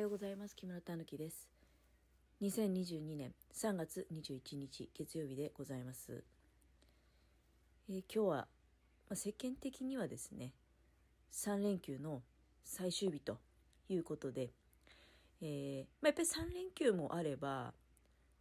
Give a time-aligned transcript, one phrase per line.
[0.00, 0.56] ようございます。
[0.56, 1.46] 木村たぬきです。
[2.40, 6.24] 2022年3月21日月曜日でございます、
[7.90, 8.46] えー、今日は、ま
[9.10, 10.54] あ、世間的にはですね
[11.34, 12.22] 3連休の
[12.64, 13.36] 最終日と
[13.90, 14.52] いうことで、
[15.42, 17.74] えー、まあ、やっぱり3連休もあれば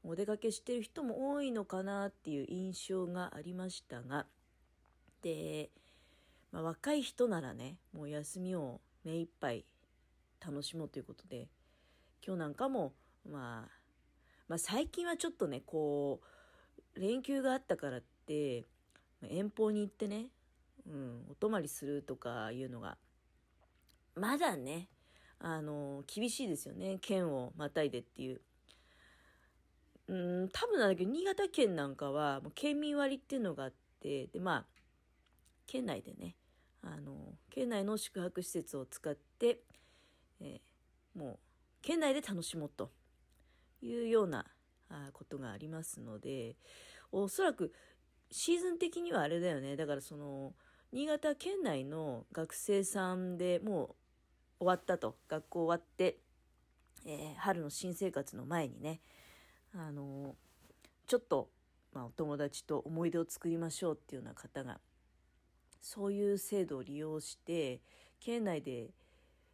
[0.02, 4.28] お出かけしてる人も多いのかなっていう印象がありましたが
[5.21, 5.71] で、
[6.54, 9.66] まあ、若い人ならねもう休みを目いっぱい
[10.46, 11.48] 楽しもうということで
[12.26, 12.94] 今日なんかも、
[13.30, 13.71] まあ、
[14.48, 16.21] まあ最近はちょっとねこ
[16.96, 18.65] う連休があったからって
[19.29, 20.28] 遠方に行ってね、
[20.88, 22.98] うん、お泊まりするとかいうのが
[24.15, 24.89] まだね
[25.39, 28.42] あの厳しいですよね県をまたいでっていう。
[30.07, 34.66] うん多分なんだけど新潟県なんかはもう県民割っていうのがあってでまあ
[35.67, 36.36] 県内でね
[36.81, 39.59] あの県内の宿泊施設を使って
[40.42, 41.39] えー、もう
[41.81, 42.92] 県内で楽しもうと
[43.81, 44.45] いうような
[45.14, 46.56] ことがありますので
[47.12, 47.73] おそらく
[48.32, 49.76] シーズン的にはあれだよね。
[49.76, 50.54] だからその
[50.92, 53.95] 新潟県内の学生さんでも
[54.60, 55.17] う終わったと。
[55.28, 56.17] 学校終わって、
[57.06, 59.02] えー、春の新生活の前にね
[59.73, 60.36] あの
[61.08, 61.50] ちょっと、
[61.94, 64.80] まあ、お友達と思い出を作りましょうっていうような方が
[65.82, 67.82] そういう制度を利用して
[68.20, 68.90] 県内で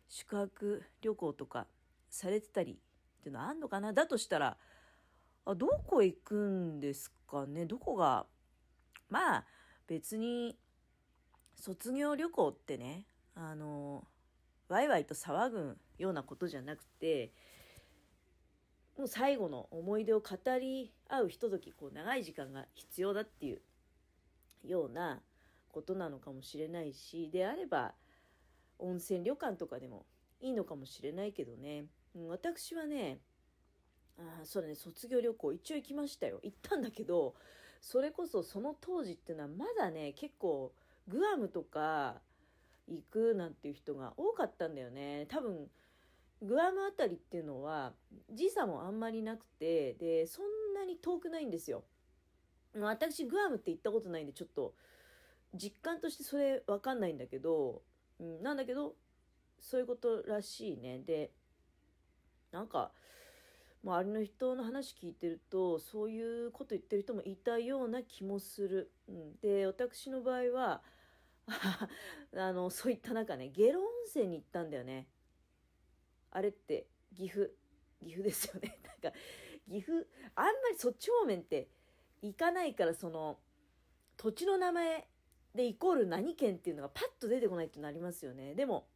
[0.07, 1.67] 宿泊旅行とか
[2.09, 2.75] されてたりっ
[3.21, 3.93] ていうのはあんのかな？
[3.93, 4.57] だとしたら、
[5.45, 7.65] あどこ行くんですかね？
[7.65, 8.25] どこが、
[9.09, 9.45] まあ
[9.87, 10.57] 別に
[11.55, 14.05] 卒業旅行ってね、あの、
[14.67, 17.31] ワイワイと騒ぐようなことじゃなくて、
[18.97, 23.61] もう最後の思い出を語り合うひととき、こう長い時間が必要だっていう
[24.63, 25.21] ような
[25.71, 27.93] ことなのかもしれないし、であれば、
[28.79, 30.05] 温泉旅館とかでも
[30.41, 33.19] いいのかもしれないけどね、うん、私はね
[34.17, 36.39] あそうだね卒業旅行一応行きましたよ。
[36.43, 37.35] 行ったんだけど
[37.81, 40.71] それこそその当時っていうのはまだね結構
[41.07, 42.15] グアムとか
[42.87, 45.25] 行くなんていう人が多かったんだよね。
[45.29, 45.69] 多分
[46.41, 47.93] グアムあたりっていうのは
[48.31, 51.83] 時差もあんまりなくてでそんなに遠くないんですよ。
[52.77, 54.73] 私グアムって行ったことないんでちょっと
[55.53, 57.81] 実感としてそれ分かんないんだけど
[58.19, 58.95] うん、なんだけど、
[59.59, 60.99] そういうことらしいね。
[60.99, 61.31] で、
[62.51, 62.91] なんか、
[63.83, 68.91] 周りの人の話聞いてると、そういうこと言ってる人もいたような気もする。
[69.07, 70.81] うん、で、私の場合は、
[72.35, 75.07] あの、そういった中ね、下呂温泉に行ったんだよね。
[76.31, 77.53] あれって、岐阜。
[77.99, 78.79] 岐阜ですよね。
[78.83, 79.17] なんか、
[79.69, 81.69] 岐阜、あんまりそっち方面って
[82.21, 83.39] 行かないから、その、
[84.17, 85.07] 土地の名前
[85.55, 88.53] で、イコール何県っていうのがパッと出てこないってなりますよね。
[88.55, 88.87] でも、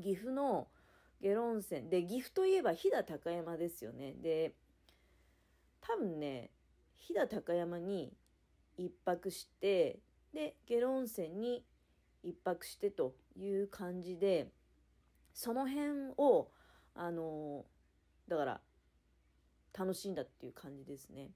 [0.00, 0.68] 岐阜の
[1.20, 1.90] 下呂温泉。
[1.90, 4.14] で、岐阜といえば飛騨高山ですよね。
[4.14, 4.54] で、
[5.80, 6.50] 多分ね、
[6.98, 8.12] 飛騨高山に
[8.76, 9.98] 一泊して、
[10.32, 11.64] で、下呂温泉に
[12.22, 14.52] 一泊してという感じで、
[15.34, 16.50] その辺を、
[16.94, 17.64] あの、
[18.28, 18.60] だから、
[19.76, 21.30] 楽しんだっていう感じですね。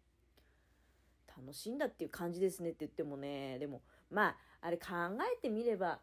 [1.36, 4.86] 楽しんだっていう感じですねって言ってもね、でも、まあ、あれ考
[5.34, 6.00] えてみれば、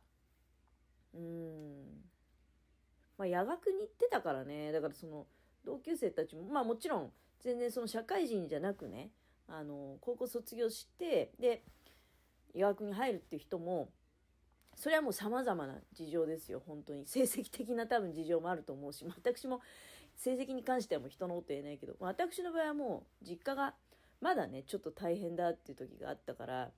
[1.14, 2.04] うん、
[3.18, 5.28] まあ、夜学に行ってたからね、だからその、
[5.66, 9.12] 同級生たちも、まあもちろん、全然その社会人じゃなくね、
[9.48, 11.64] あの、高校卒業して、で、
[12.54, 13.90] 夜学に入るっていう人も、
[14.76, 17.06] それはもう様々な事情ですよ、本当に。
[17.06, 19.62] 成績的な多分事情もあると思うし、私も
[20.16, 23.76] 成績に関してはもう人のこと言えないけど、私の場合はもう実家が
[24.24, 26.72] まだね、ちょっと大変だっていう時があったから、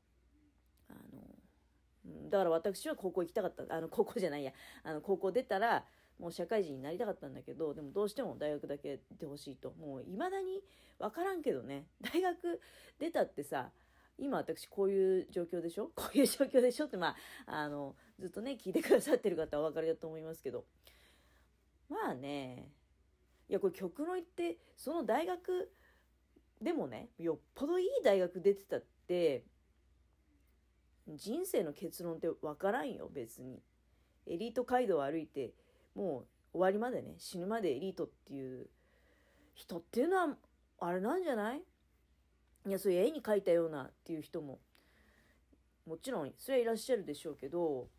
[0.89, 3.63] あの、だから私は高校行きたかった。
[3.69, 4.51] あの、高校じゃないや。
[4.83, 5.85] あの、高校出たら、
[6.17, 9.71] もう社会人になりたかったんだけど、でもどうしても大学だけ行ってほしいと。
[9.73, 10.63] もう未だに
[10.97, 11.85] 分からんけどね。
[12.01, 12.59] 大学
[12.97, 13.69] 出たってさ、
[14.17, 15.91] 今私こういう状況でしょ？
[15.95, 16.87] こういう状況でしょ？
[16.87, 20.65] って、まあ、あの、ずっとね、聞いてくださってる方はお分かりだと思いますけど。
[21.89, 22.71] まあね、
[23.47, 25.71] いや、これ極論言って、その大学
[26.65, 29.45] でもね、よっぽどいい大学出てたって、
[31.07, 33.61] 人生の結論って分からんよ、別に。
[34.25, 35.53] エリート街道を歩いて、
[35.93, 36.21] も
[36.53, 38.67] う終わりまでね、死ぬまでエリートっていう
[39.53, 40.35] 人っていうのは、
[40.79, 41.61] あれなんじゃない？
[42.65, 44.59] いや、そういう絵に描いたようなっていう人も、
[45.85, 47.89] もちろん、それはいらっしゃるでしょうけど、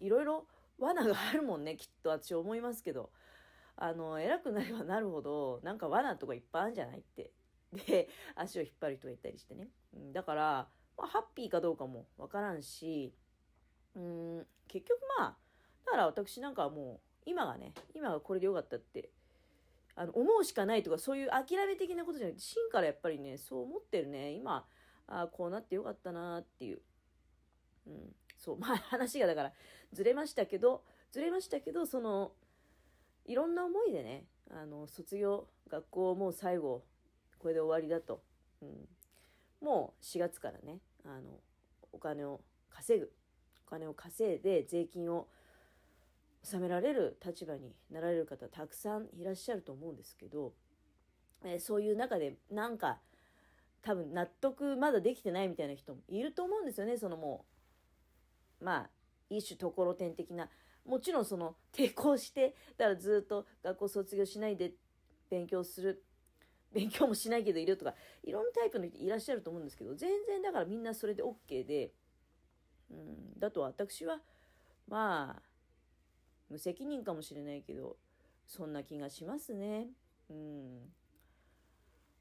[0.00, 3.12] いろいろ罠があるもんね、きっと私思いますけど。
[3.76, 7.30] あの、偉くなればなるほど、なんか罠とかいっぱいあるんじゃないって。
[7.72, 9.70] で、 足を引っ張る人がいたりしてね。
[10.12, 13.14] だから、まあ、ハッピーかどうかもわからんし、
[13.94, 15.38] うん、結局まあ、
[15.84, 19.10] だから私なんかはもう、今がね、今がこれでよかったって
[19.98, 24.64] あの思うしかないとかそういう諦め的なことじゃなくて芯からやっぱりねそう思ってるね今
[25.08, 26.78] あこうなってよかったなっていう、
[27.88, 27.94] うん、
[28.36, 29.52] そうまあ話がだから
[29.92, 32.30] ずれましたけどずれましたけどその
[33.26, 36.84] いろんな思いでねあの卒業学校もう最後
[37.38, 38.22] これで終わりだと、
[38.62, 38.88] うん、
[39.60, 41.40] もう4月からねあの
[41.92, 42.40] お金を
[42.70, 43.12] 稼ぐ。
[43.66, 45.28] お金を稼いで税金を
[46.42, 50.54] 納められる立場になられる方たくさんいらっしゃると思うんですけど、
[51.44, 52.98] えー、そういう中でなんか
[53.82, 56.96] 多分納得まだできてないみたいな人もいると思うんですよね。
[56.96, 57.44] そのも
[58.60, 58.90] うまあ
[59.28, 60.48] 一種ところてん的な。
[60.86, 64.72] もちろんその抵抗してだからずっと学校卒業しないで
[65.28, 66.04] 勉強する。
[66.72, 71.92] 勉強もしないけどいるとかいろんなタイプの人いらっしゃると思うんですけど全然だからみんなそれで OK で、
[72.90, 74.20] うん、だと私は
[74.86, 75.42] まあ
[76.50, 77.96] 無責任かもしれないけど
[78.46, 79.88] そんな気がしますね。
[80.30, 80.78] うん、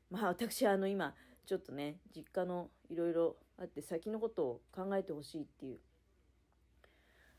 [0.09, 1.13] まあ私はあの今
[1.45, 5.79] ちょっとね実家のいろいろあって先のことを考えてほしいっていう。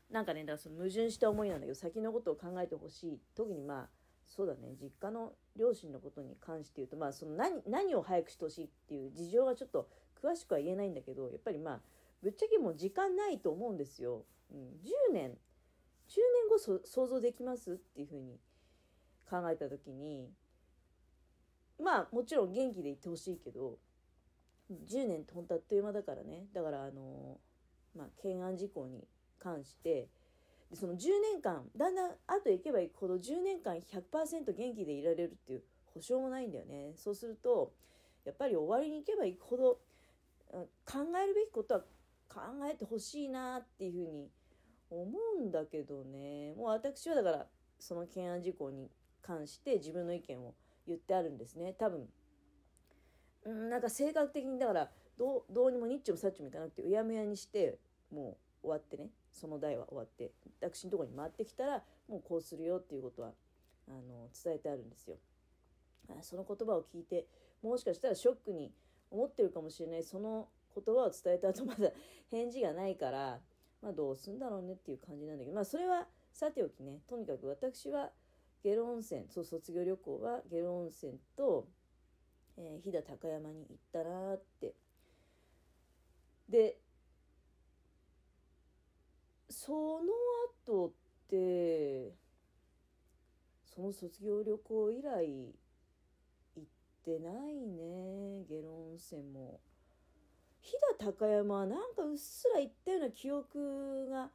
[0.09, 3.19] なんかねだからその矛盾した思いなんだけど先のことを考えてほしい。
[3.35, 3.89] 特にまあ
[4.29, 4.75] そうだね。
[4.79, 9.89] 実家の両親のことに関して言うとまあその何何を早くしてほしいっていう事情はちょっと
[10.21, 11.79] 詳しくは言えないんだけどやっぱりまあ
[12.21, 14.25] ぶっちゃけもう時間ないと思うんですよ。
[14.51, 14.59] うん、
[15.09, 15.37] 10年。
[16.09, 18.39] 10年後想像できますっていうふうに
[19.29, 20.31] 考えた時に
[21.79, 23.77] まあもちろん元気でいてほしいけど
[24.71, 26.45] 10年って本当あっという間だからね。
[26.53, 27.39] だからあの
[27.95, 29.07] まあ懸案事項に
[29.39, 30.07] 関して
[30.69, 30.97] でその10
[31.33, 35.63] 年間だんだん後へ行けば行くほど10年間100%元気でいられるっていう
[35.93, 36.93] 保証もないんだよね。
[36.95, 37.73] そうすると
[38.25, 39.79] やっぱり終わりに行けば行くほど
[40.51, 41.81] 考えるべきことは
[42.27, 44.29] 考えてほしいなっていうふうに
[44.89, 46.53] 思うんだけどね。
[46.53, 47.47] もう私はだから
[47.79, 48.91] その懸案事項に
[49.21, 50.53] 関して自分の意見を
[50.87, 51.73] 言ってあるんですね。
[51.73, 52.07] 多分
[53.45, 57.77] うんなんか性格的にだからどうどうにもニッチもサッチもいかなくてうやむやにして
[58.11, 63.31] もう終わってねその代は終わって私のところに回ってきたらもうこうするよっていうことは
[63.87, 65.17] あの伝えてあるんですよ。
[66.21, 67.27] その言葉を聞いて
[67.61, 68.71] もしかしたらショックに
[69.11, 71.91] 思ってるかもしれないその言葉を伝えた後まだ
[72.31, 73.39] 返事がないから
[73.81, 78.09] まあどうすんだろうねっていう感じなんだけどまあそれはさておきねとにかく私は
[78.63, 81.67] 下呂温泉そう卒業旅行は下呂温泉と、
[82.57, 84.73] えー、飛騨高山に行ったなって
[86.49, 86.77] で
[89.65, 89.99] その
[90.65, 90.91] 後っ
[91.29, 92.13] て
[93.65, 95.53] その卒業旅行以来
[96.55, 96.67] 行っ
[97.03, 99.59] てないね下呂温泉も。
[100.61, 104.29] 飛騨高山はなんかうっすら行ったような記憶が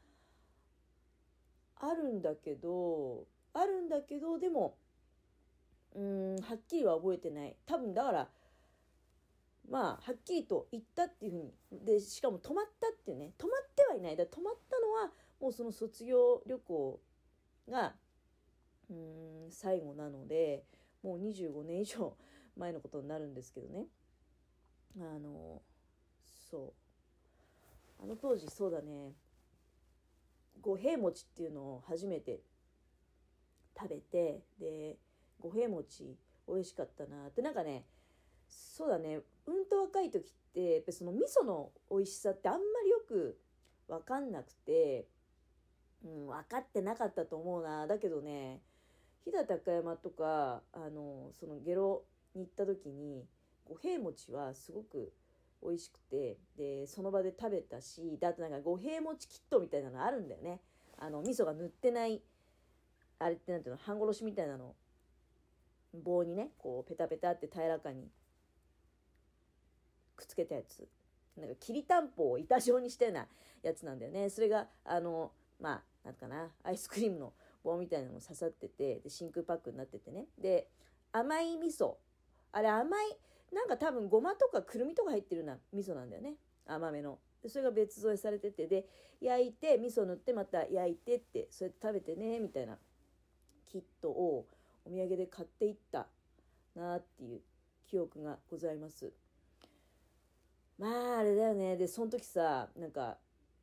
[1.80, 3.24] あるんだけど
[3.54, 4.76] あるんだけどでも
[5.94, 7.56] うんはっきりは覚えてない。
[7.64, 8.28] 多分だから
[9.70, 11.52] まあはっきりと言ったっていうふうに
[11.84, 14.16] でしかも泊まったっていうね泊まってはいない。
[14.16, 17.00] だ泊まったのはもうその卒業旅行
[17.68, 17.94] が
[18.90, 20.64] うん最後なので
[21.02, 22.16] もう25年以上
[22.56, 23.86] 前のことになるんですけどね。
[24.98, 25.60] あの
[26.50, 26.72] そ
[28.00, 28.02] う。
[28.02, 29.12] あの当時そうだね。
[30.60, 32.40] 五平餅っていうのを初めて
[33.76, 34.96] 食べてで
[35.40, 36.16] 五平餅
[36.48, 37.42] 美味しかったなって。
[37.42, 37.84] なんかね
[38.54, 39.20] そうだね。
[39.46, 43.38] うんと若い時ってやっぱその味噌の美味しさってあんまりよく
[43.88, 45.06] 分かんなくて、
[46.04, 47.86] うん、分かってなかったと思うな。
[47.86, 48.60] だけどね
[49.24, 53.24] 飛騨高山とかあのその下呂に行った時に
[53.64, 55.12] 五平餅はすごく
[55.62, 60.60] 美味しくてでその場で食べたしであとなんか五平餅キットみたいなのあるんだよね。
[60.98, 62.22] あの味噌が塗ってない
[63.18, 64.74] あれってなんていうの半殺しみたいなの
[65.92, 68.08] 棒にねこうペタペタって平らかに
[70.34, 70.88] つけたやつ。
[71.36, 73.26] なんかきりたんぽを板状にしたような
[73.62, 74.28] やつなんだよね。
[74.28, 80.26] それがあのまあなんかなアイスクリームの棒みたいなのも刺さっててで真空パックになっててね。
[80.38, 80.68] で
[81.12, 81.94] 甘い味噌。
[82.52, 83.18] あれ甘い
[83.52, 86.34] なんか多分ごまとかくるみとか入ってるような味噌なんだよね。
[86.66, 87.18] 甘めの。
[87.46, 88.86] それが別添えされててで
[89.20, 92.78] 焼いて味噌塗ってまた焼いてってそうやって食べてねみたいな。
[93.66, 94.46] キットを
[94.84, 96.06] お土産で買っていった
[96.76, 97.40] なっていう
[97.86, 99.12] 記憶がございます。
[100.78, 101.76] まああれだよね。
[101.76, 103.16] でその時さなんか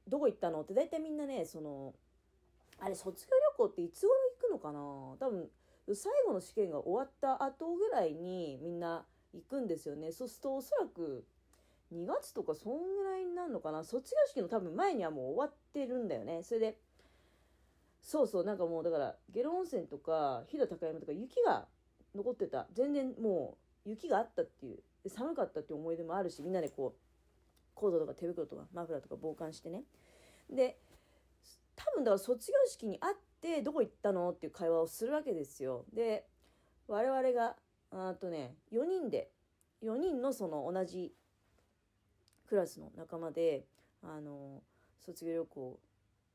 [0.08, 0.62] どこ行ったの？
[0.62, 1.94] って大体みんなねその
[2.80, 4.80] あれ卒業旅行っていつ頃行くのかな？
[5.20, 5.50] 多分
[5.94, 10.12] 最後の試験が終わった後ぐらいにみんな行くんですよね。
[10.12, 11.26] そうするとおそらく
[11.94, 13.84] 2月とかそんぐらいになるのかな？
[13.84, 16.42] 卒業式の多分前にはもう終わってるんだよね。
[16.44, 16.78] それで
[18.02, 21.68] そうそうなんかもうだから下呂温泉とか飛騨高山とか雪が
[22.16, 22.68] 残ってた。
[22.74, 27.01] 全然もう雪があったっていう寒かったっていう思い出もあるしみんなでこう
[27.82, 29.84] コードとか手袋とかマフラーとか防寒してね。
[30.52, 30.78] で
[31.76, 35.86] 多分だから卒業式に会ってどこ行ったのっていう会話をするわけですよ。
[35.92, 36.28] で
[36.88, 37.56] 我々が
[37.90, 39.32] あとね4人で
[39.82, 41.12] 4人のその同じ
[42.48, 43.66] クラスの仲間で
[44.04, 44.62] あの
[45.00, 45.80] 卒業旅行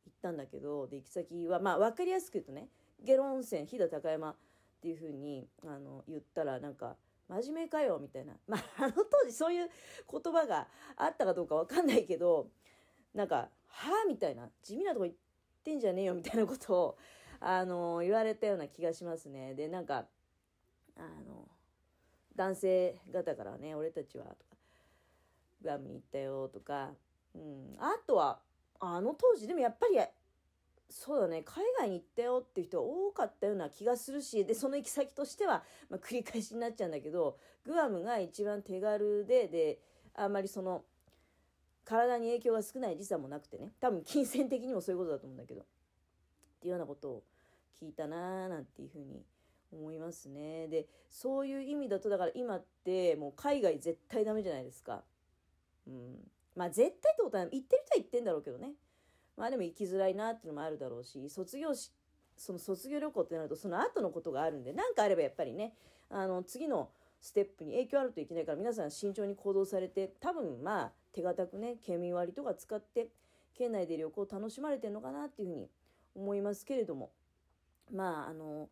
[0.07, 2.69] 行ったんだけどで行き先はまあ分かりやすく言うとね
[3.05, 4.37] 下呂温泉飛騨高山っ
[4.83, 6.97] ていうふうにあの言ったらなんか
[7.29, 9.69] 真面目かよみたいなまああの当時そういう
[10.11, 12.49] 言葉があったかどうか分かんないけど
[13.15, 15.17] なんか「はあ?」みたいな地味なとこ行っ
[15.65, 16.99] てんじゃねえよみたいなことを
[17.41, 20.07] あの言われたような気がしますねでなんか
[20.97, 21.49] あの
[22.35, 24.57] 男性方からね俺たちはとか
[25.63, 26.91] グアムに行ったよとか、
[27.35, 28.41] うん、あとは
[28.79, 29.99] あの当時でもやっぱり
[30.89, 31.43] そうだね。
[31.43, 39.81] 海外に行ったよっていう人は多かったような気がするしでその行き先としては、まあ、繰り返しになっちゃうんだけどグアムが一番手軽でで
[40.15, 40.85] あんまりその
[41.85, 43.73] 体に影響が少ない時差もなくてね。
[43.81, 45.63] 多分金銭的にもそういうことだと思うんだけど。
[45.63, 45.65] っ
[46.61, 47.23] ていうようなことを
[47.81, 49.23] 聞いたなーなんていうふうに
[49.73, 50.67] 思いますね。
[50.69, 55.05] でそういう意味だとだから今ってもう海外絶対ダメじゃないですか。
[55.87, 56.29] うん。
[56.57, 58.73] まあ絶対ってことは言ってる人は言ってんだろうけどね。
[59.37, 61.91] まあでも行きづらいなっていうのもあるだろうし卒業し
[62.37, 65.73] その卒業旅行ってなるとその後のことがあるんで何かあればやっぱりね
[66.11, 66.91] あの次の
[67.21, 73.09] ステップに影響あるといけないから皆さん慎重に行動されて多分まあ手堅くね県民割とか使って
[73.57, 75.69] 県内で旅行を楽しまれてるのかなっていうふうに
[76.15, 77.11] 思いますけれども
[77.93, 78.69] まああの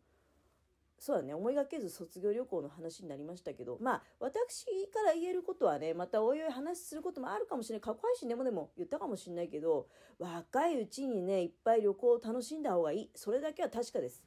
[0.97, 1.33] そうだね。
[1.33, 7.81] 思いがけず卒業旅行の話になりましたけどまあ私から言えることはねまたおいおい話することもあるかもしれない。
[7.81, 9.87] 過去配信でもでも言ったかもしれないけど
[10.17, 13.09] 若いうちにねいっぱい旅行を楽しんだ方がいい。
[13.13, 14.23] それだけは確かです。